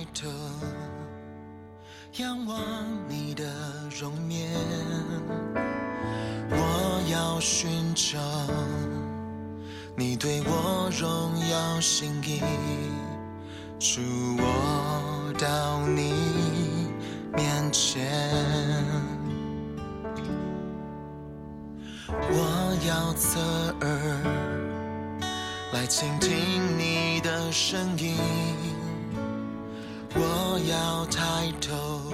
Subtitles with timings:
[0.00, 0.28] 抬头
[2.14, 2.58] 仰望
[3.06, 3.44] 你的
[4.00, 4.50] 容颜，
[6.50, 8.18] 我要寻找
[9.96, 12.40] 你对我荣耀心意，
[13.78, 14.00] 主
[14.38, 16.14] 我到你
[17.34, 18.10] 面前，
[22.08, 23.38] 我要侧
[23.82, 23.88] 耳
[25.74, 28.16] 来倾听你的声音。
[30.14, 32.12] 我要抬头。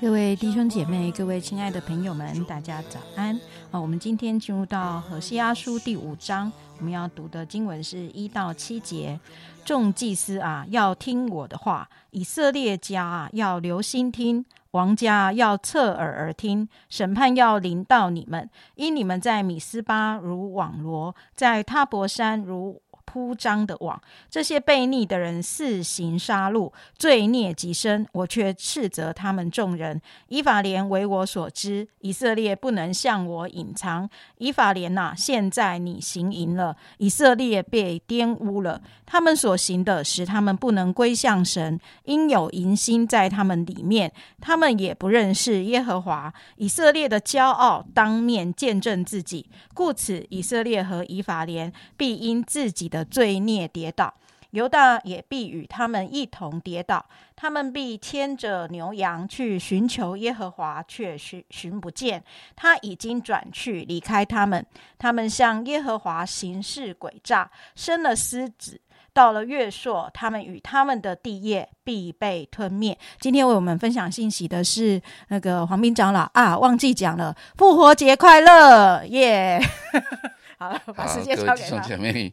[0.00, 3.38] 各位弟兄姐妹，各位亲爱的朋友们，大家早安
[3.70, 3.78] 啊！
[3.78, 9.20] 我们今天进入到何西阿书第五章，我们要读的经文是一到七节。
[9.64, 16.66] 众祭司啊，要听我的话；以色列家啊，要留心听；王家要侧耳而听。
[16.88, 22.80] 审判要临到你们，因你们在米斯巴如网罗，在他伯山如。
[23.10, 24.00] 铺张的网，
[24.30, 28.06] 这些悖逆的人肆行杀戮，罪孽极深。
[28.12, 30.00] 我却斥责他们众人。
[30.28, 34.08] 以法莲为我所知，以色列不能向我隐藏。
[34.38, 38.80] 以法莲呐，现在你行淫了，以色列被玷污了。
[39.04, 44.12] 他们所行的，使他们不能归向神，因有淫心在他们里面。
[44.40, 46.32] 他们也不认识耶和华。
[46.58, 52.99] 以色列的骄傲当面见证自己，故此以色列和以法莲必因自己的。
[53.04, 54.12] 罪孽跌倒，
[54.50, 57.04] 犹大也必与他们一同跌倒。
[57.36, 62.22] 他们必牵着牛羊去寻求耶和华，却寻寻不见。
[62.54, 64.64] 他已经转去离开他们。
[64.98, 68.80] 他们向耶和华行事诡诈，生了狮子。
[69.12, 72.96] 到了月朔，他们与他们的地业必被吞灭。
[73.18, 79.60] 今天为我们分享信息的是那个黄斌长老啊，忘记讲了，复活节快乐，耶！
[80.60, 82.30] 好，把时间交给兄姐妹，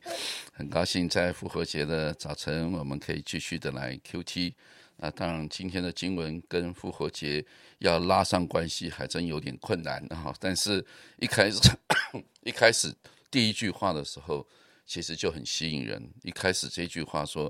[0.52, 4.54] 很高兴在复活节的早晨，我们可以继续的来 Q T。
[4.98, 7.46] 啊，当然今天的经文跟复活节
[7.78, 10.36] 要拉上关系，还真有点困难啊。
[10.42, 10.86] 但是
[11.20, 11.58] 一开始
[12.44, 12.94] 一开始
[13.32, 14.46] 第一句话的时候，
[14.86, 16.12] 其实就很吸引人。
[16.24, 17.50] 一开始这句话说：“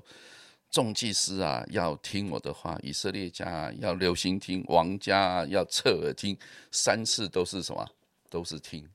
[0.69, 6.37] 众祭司啊，要听我的话；以色列家要留心听；王家要侧耳听。”
[6.71, 7.83] 三次都是什么？
[8.29, 8.87] 都是听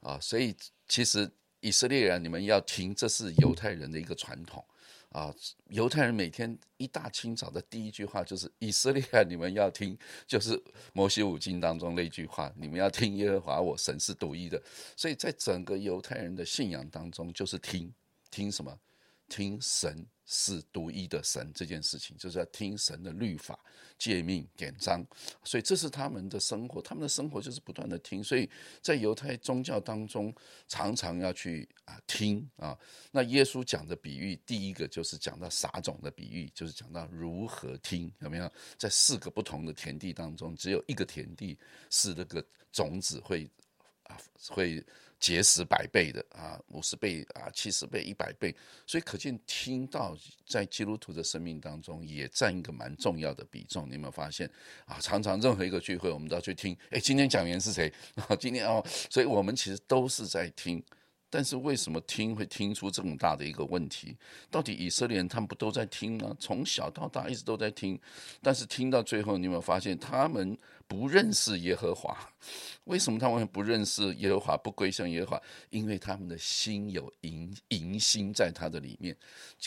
[0.00, 0.52] 啊，所以。
[0.92, 1.26] 其实
[1.60, 4.62] 以色列人，你们要听，这是犹太人的一个传统
[5.08, 5.34] 啊。
[5.68, 14.62] 犹太人每天一大清早的第一句话就是：“以色列人，你们要听，就是摩西五经当中那句话，你们要听耶和华我神是独一的。”
[14.94, 17.90] 所以在整个犹太人的信仰当中，就是听
[18.30, 18.78] 听什么？
[19.32, 20.06] 听神。
[20.34, 23.58] 是独一的神这件事情，就是要听神的律法、
[23.98, 25.04] 诫命、典章，
[25.44, 26.80] 所以这是他们的生活。
[26.80, 28.48] 他们的生活就是不断的听，所以
[28.80, 30.34] 在犹太宗教当中，
[30.68, 32.78] 常常要去啊听啊。
[33.10, 38.50] 那耶稣讲的比喻，第一个就是讲到撒种的比喻，就是讲到如何听，有没有？
[38.78, 41.58] 在四个不同的田地当中，只有一个田地
[41.90, 43.50] 是那个种子会
[44.04, 44.16] 啊
[44.48, 44.82] 会。
[45.22, 48.52] 结实百倍的啊，五十倍啊，七十倍、一百倍，
[48.84, 53.88] 所以可见听到在基督徒的生命当中也占一个蛮重要的比重。
[53.88, 54.50] 你有没有发现
[54.84, 54.98] 啊？
[55.00, 56.76] 常常任何一个聚会，我们都要去听。
[56.90, 57.92] 哎，今天讲员是谁？
[58.40, 60.82] 今天哦，所以我们其实都是在听。
[61.32, 64.14] 但是为什么听会听出这么大的一个问题？
[64.50, 66.36] 到底以色列人他们不都在听吗？
[66.38, 67.98] 从小到大一直都在听，
[68.42, 70.54] 但是听到最后，你有没有发现他们
[70.86, 72.14] 不认识耶和华？
[72.84, 75.42] 为什么他们不认识耶和华，不归向耶和华？
[75.70, 79.16] 因为他们的心有淫淫心在他的里面。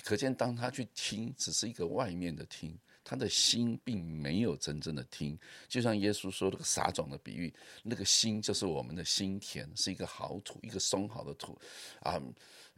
[0.03, 2.77] 可见，当他去听，只是一个外面的听。
[3.05, 5.39] 他的心并没有真正的听，
[5.69, 11.57] 就像耶稣说的个撒种的比喻，那个心就是我们的心田，是一个好土，一个松好的土，
[12.01, 12.21] 啊。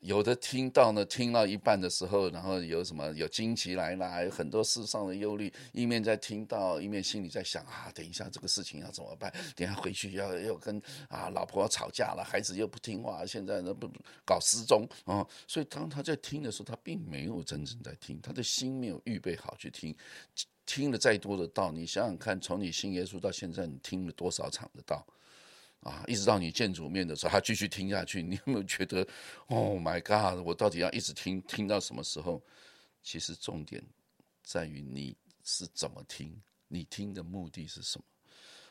[0.07, 9.29] 有的听到呢，听到一半的时候，然后有什么有惊奇来了，有很多世上的忧虑，一面在听到，一面心里在想啊，等一下这个事情要怎么办？
[9.53, 13.91] 等下回去要要跟啊老婆吵架了，孩子又不听话，现在呢不
[14.23, 19.94] 搞失踪啊，所以当他在听的时候，他并没有真正在听，他的心没有预备好去听，
[20.65, 25.06] 听了再多的道，你想想看，从你信耶稣到现在，你听了多少场的道？
[25.81, 28.21] 啊，一直到你见主面的时候，他继续听下去。
[28.24, 29.07] 你有没有觉得
[29.47, 32.41] ，Oh my God，我到底要一直听听到什么时候？
[33.03, 33.81] 其实重点
[34.44, 38.06] 在于你是怎么听，你听的目的是什么？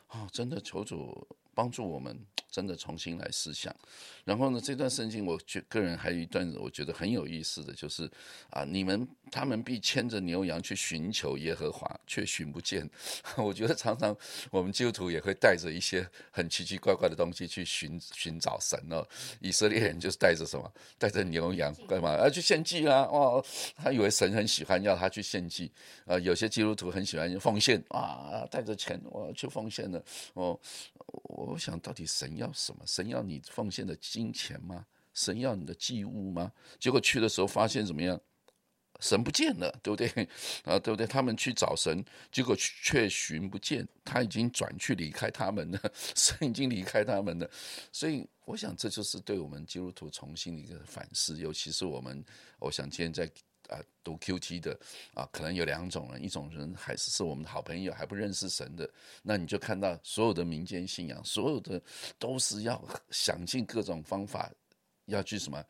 [0.07, 1.27] 啊，真的求主
[1.57, 2.15] 帮助我们，
[2.51, 3.75] 真的重新来思想。
[4.23, 8.07] 然后呢，这段圣经，我觉个人还有一段我觉得很有意思的就是
[8.51, 12.87] 啊，你们他们必牵着牛羊去寻求耶和华，却寻不见。
[13.37, 14.15] 我觉得常常
[14.51, 19.03] 我们基督徒也会带着一些很奇奇怪怪的东西去寻寻找神哦。
[19.39, 20.71] 以色列人就是带着什么？
[20.99, 22.17] 带着牛羊干嘛？
[22.17, 23.03] 要去献祭啊！
[23.03, 23.43] 哦，
[23.77, 25.71] 他以为神很喜欢要他去献祭。
[26.05, 30.03] 呃，有些基督徒很喜欢奉献啊，带着钱我去奉献的。
[30.33, 30.59] 哦，
[31.07, 32.83] 我想到底神要什么？
[32.85, 34.85] 神要你奉献的金钱吗？
[35.13, 36.51] 神要你的祭物吗？
[36.79, 38.19] 结果去的时候发现怎么样？
[38.99, 40.07] 神不见了，对不对？
[40.65, 41.05] 啊，对不对？
[41.05, 45.79] 他们去找神，结果却寻不见，他已经转去离开他们了，
[46.15, 47.49] 神已经离开他们了。
[47.91, 51.37] 所以，我想这就是对我们基督徒重新的一个反思。
[51.37, 52.25] 尤其是我们，
[52.57, 53.31] 我想今天在
[53.69, 54.79] 啊读 Q T 的
[55.13, 58.89] 啊，可能有两种人，一种人还是是我们的好朋友，还不认识神的，
[59.21, 61.81] 那你就看到所有的民间信仰，所有的
[62.17, 64.51] 都是要想尽各种方法
[65.05, 65.63] 要去什么。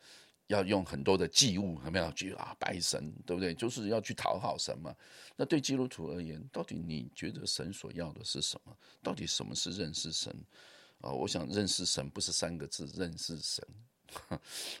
[0.48, 3.52] 要用很多的祭物，有没有去啊拜神，对不对？
[3.54, 4.96] 就是要去讨好神嘛。
[5.36, 8.74] 那对基督徒而言，到底你觉得神所要的是什么？
[9.02, 10.34] 到底什么是认识神？
[11.02, 13.62] 啊，我想认识神不是三个字，认识神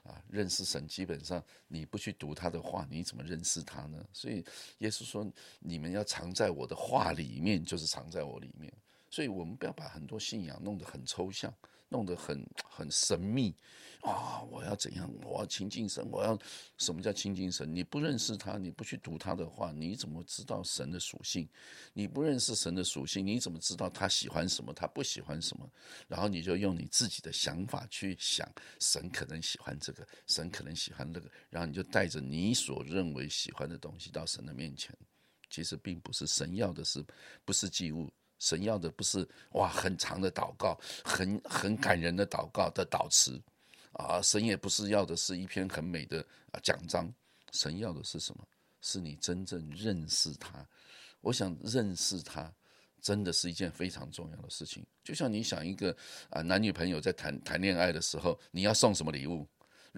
[0.04, 4.04] 啊，认识神基本上你不去读他的话，你怎么认识他呢？
[4.12, 4.44] 所以
[4.78, 5.30] 耶稣说
[5.60, 8.72] ：“你们要藏在我的话里面，就是藏在我里面。”
[9.10, 11.52] 所以我们不要把很多信仰弄得很抽象。
[11.88, 13.54] 弄得很很神秘
[14.02, 14.42] 啊！
[14.50, 15.10] 我要怎样？
[15.24, 16.38] 我要亲近神，我要
[16.76, 17.74] 什么叫亲近神？
[17.74, 21.48] 你不认识他，你不去读他的话，你怎么知道神的属性？
[21.92, 24.72] 你不认识神的属性，你怎么知道他喜欢什么？
[24.72, 25.68] 他不喜欢什么？
[26.06, 28.48] 然后你就用你自己的想法去想，
[28.78, 34.94] 神可能喜欢这个，神可能喜欢那个，然后你就带着你所认为喜欢的东西到神的面前。
[35.50, 37.02] 其实并不是神要的是，
[37.44, 38.12] 不是祭物。
[38.38, 43.40] 神要的不是哇很长的祷告，很很感人的祷告的祷词，
[43.92, 47.12] 啊，神也不是要的是一篇很美的啊奖章，
[47.52, 48.46] 神要的是什么？
[48.80, 50.64] 是你真正认识他。
[51.20, 52.52] 我想认识他，
[53.00, 54.86] 真的是一件非常重要的事情。
[55.02, 55.94] 就像你想一个
[56.30, 59.44] 啊男女朋友在谈谈恋爱的时候，你要送什么礼物？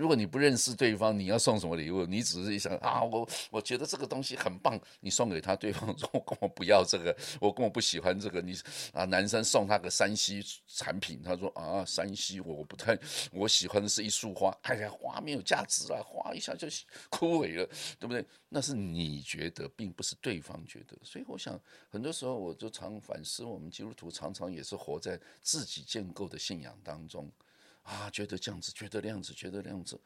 [0.01, 2.07] 如果你不认识对方，你要送什么礼物？
[2.07, 8.41] 你只是一想啊，我我觉得这个东西很棒，你送给他，对方说我根本不要这个， 我根本不喜欢这个。
[8.41, 8.55] 你
[8.95, 12.99] 啊，男生送他个山西产品，他说啊，山西我不太，
[13.31, 16.67] 我喜欢的是一束花，哎呀，花没有价值啊，花一下就
[17.11, 17.67] 枯萎了，
[17.99, 18.25] 对不对？
[18.49, 20.97] 那是你觉得，并不是对方觉得。
[21.03, 21.61] 所以我想，
[21.91, 27.31] 很多时候我就常反思，我们基督徒常常也是活在自己建构的信仰当中。
[27.83, 30.01] 啊，觉得这样子，觉得那样子，觉得那样子，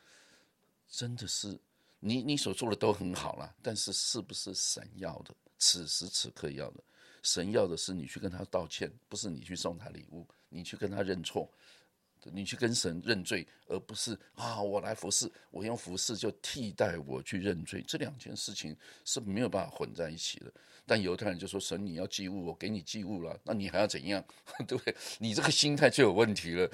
[0.89, 1.59] 真的是
[2.01, 5.35] 你你所做的都很好了，但是是不是神要的？
[5.59, 6.83] 此时此刻要的，
[7.23, 11.51] 神要的是你去跟他道歉，不是你去送他礼物，你去跟他认错。
[12.33, 20.53] 你去跟神认罪，而不是啊，我来服侍，我用服侍就替代我去认罪，这两件事情是没有办法混在一起的。
[20.87, 24.23] 但犹太人就说：“神，你要祭物，我给你祭物了，那你还要怎样？
[24.69, 24.95] 对不对？
[25.19, 26.71] 你这个心态就有问题了。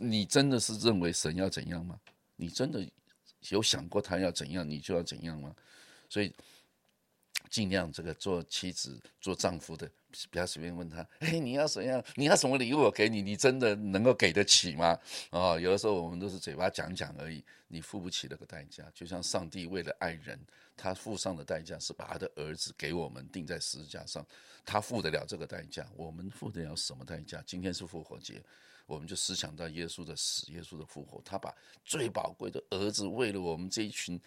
[0.00, 1.98] 你真的是认为神要怎样吗？
[2.36, 2.86] 你真的
[3.48, 5.54] 有想过他要怎样，你就要怎样吗？
[6.08, 6.32] 所以。”
[7.54, 9.88] 尽量这个做妻子、做丈夫的，
[10.28, 12.04] 不要随便问他：“哎，你要怎样？
[12.16, 12.78] 你要什么礼物？
[12.78, 14.98] 我给你，你真的能够给得起吗？”
[15.30, 18.82] 啊，有的时候我们都是嘴巴讲讲而已，你付不起那个代价。
[18.92, 20.36] 就像上帝为了爱人，
[20.76, 24.26] 他付上的代价是把他的儿子给我们钉在十字架上，
[24.64, 27.40] 他付得了这个代价，我们付得了什么代价？
[27.46, 28.42] 今天是复活节。
[28.86, 31.54] 我们就思想到耶稣的死，耶稣的复活，他把
[31.84, 34.20] 最宝贵的儿子为了我们这一群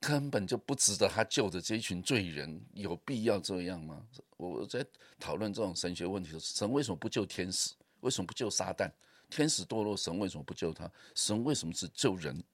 [0.00, 4.06] 根本就不值得他救的这一群罪人，有必要这样吗？
[4.36, 4.84] 我在
[5.18, 7.70] 讨论这种神学问题的时候，神为什么不救天使？
[8.00, 8.90] 为什么不救撒旦？
[9.30, 10.90] 天使堕落，神为什么不救他？
[11.14, 12.44] 神为什么只救人？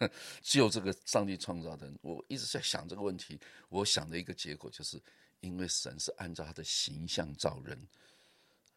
[0.40, 1.98] 救这个上帝创造的人？
[2.00, 3.38] 我一直在想这个问题。
[3.68, 4.98] 我想的一个结果就是，
[5.40, 7.78] 因为神是按照他的形象造人。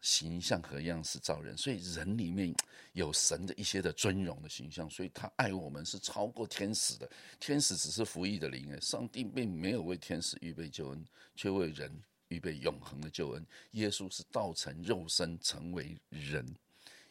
[0.02, 2.54] 形象和样式造人，所以人里面
[2.94, 7.10] 有神的一些的尊荣的形象，所以他爱我们是超过天使的。
[7.40, 11.92] 天使只是服役的灵，上帝并没有为天使预备救恩，却为人
[12.28, 13.46] 预备永恒的救恩。
[13.72, 16.46] 耶稣是道成肉身成为人，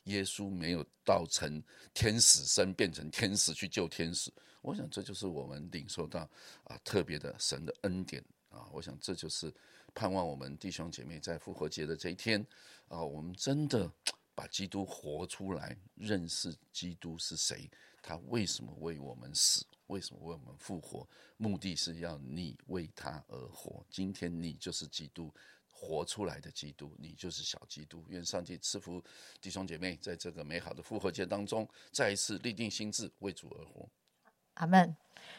[0.05, 1.63] 耶稣没有道成
[1.93, 4.33] 天使身变成天使去救天使。
[4.63, 6.29] 我想这就是我们领受到
[6.65, 8.25] 啊特别的神的恩典
[8.57, 9.53] 啊，我想这就是
[9.95, 12.45] 盼望我们弟兄姐妹在复活节的这一天。
[12.89, 13.91] 啊，我们真的
[14.35, 17.69] 把基督活出来，认识基督是谁，
[18.01, 23.85] 他为什么为我们死，为什么为我们复活，目的是要你为他而活。
[23.91, 25.35] 今天你就是基督
[25.69, 28.05] 活出来的基督，你就是小基督。
[28.09, 29.03] 愿上帝赐福
[29.41, 33.89] 弟兄姐妹，在这个美好的复活节当中，再一次立定心志，为主而活。
[34.57, 34.95] 阿门。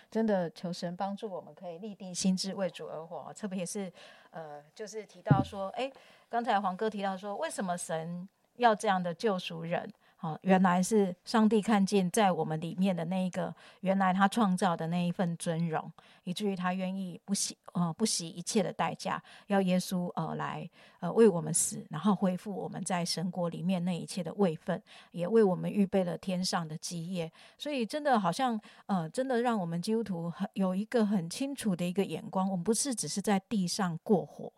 [0.10, 3.32] 真的求神帮助我们，可以立定心智为主而活。
[3.34, 3.92] 特别是，
[4.32, 5.92] 呃，就是提到说，哎，
[6.30, 9.92] 刚才黄哥提到说，为什么神要这样的救赎人？
[10.20, 15.92] 好，原来是上帝看见在我们里面的那一个，原来他创造的那一份尊荣，
[16.24, 20.68] 以至于他愿意不惜呃不惜一切的代价，要耶稣呃来
[21.02, 24.82] 呃为我们死，然后恢复我们在神国里面那一切的位分，
[25.12, 27.32] 也为我们预备了天上的基业。
[27.56, 34.52] 所以真的好像呃真的让我们基督徒很有一个很清楚的一个眼光，我们不是只是在地上过活，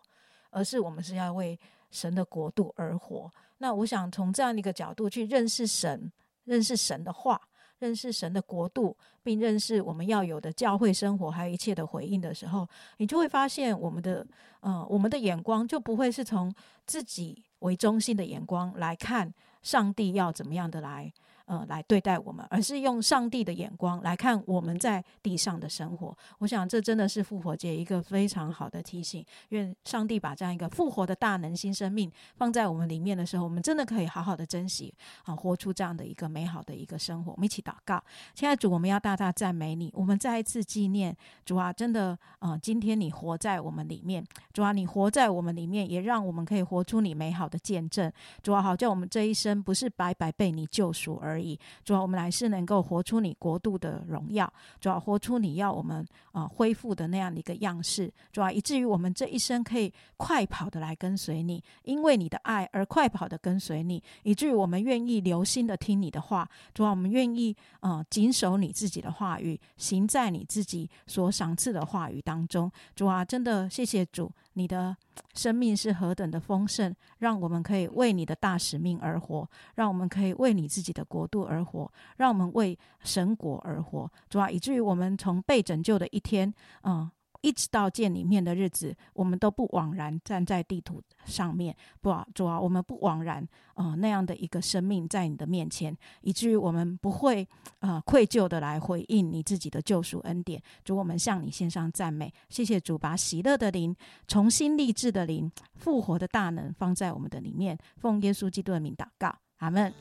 [0.52, 1.60] 而是我们是要为
[1.92, 3.30] 神的国度而活。
[3.60, 6.12] 那我想从这样的一个角度去认识神，
[6.44, 7.40] 认识神的话，
[7.78, 14.26] 认识神的国度，并认识我们要有的教会生活，还有一切的回应的时候，你就会发现我们的，
[14.62, 16.54] 呃，我们的眼光就不会是从
[16.86, 21.14] 自己为中心的眼光来看上帝要怎么样的来。
[21.50, 26.16] 呃，来对待我们，而是用上帝的眼光来看我们在地上的生活。
[26.38, 29.26] 我想，这真的是复活节一个非常好的提醒。
[29.50, 37.32] 愿上帝把这样一个复活的大能、新生命放在我们里面的时候，我们真的可以好好的珍惜，啊，活出这样的一个美好的一个生活。
[37.32, 38.00] 我们一起祷告，
[38.36, 39.92] 亲爱的主，我们要大大赞美你。
[39.96, 48.14] 我们再一次纪念主啊，真的，呃，今天你活在我们里面，主啊，你活在我们里面，也让我们可以活出你美好的见证。
[48.44, 51.39] 主啊，好叫我们这一生不是白白被你救赎而。
[51.40, 74.30] 而已，主要我们来是能够活出你国度的荣耀，主要活出你要我们啊恢复的那样的一个样式，主要以至于我们这一生可以快跑的来跟随你，因为你的爱而快跑的跟随你，以至于我们愿意留心的听你的话，主要我们愿意啊谨守你自己的话语，行在你自己所赏赐的话语当中，主啊，真的谢谢主。
[74.54, 74.96] 你的
[75.34, 86.54] 生命是何等的丰盛，让我们可以为你的大使命而活，让我们可以为你自己的国度而活，让我们为神国而活，主啊，以至于我们从被拯救的一天，
[86.84, 87.10] 嗯。
[87.42, 97.48] 一直到见里面的日子，我们都不枉然站在地图上面，不主啊，我们不枉然啊那样的一个生命在你的面前，以至于我们不会
[97.80, 100.62] 啊愧疚的来回应你自己的救赎恩典。
[100.84, 103.96] 主，我们向你献上赞美，谢谢主，把喜乐的灵、
[104.28, 107.78] 重新立志的灵、复活的大能放在我们的里面。
[107.98, 109.94] 奉耶稣基督的名祷告，阿门。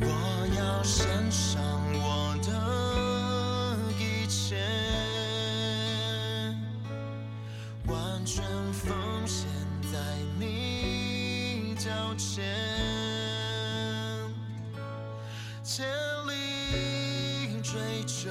[0.00, 0.06] 我
[0.56, 1.60] 要献上
[18.08, 18.30] 久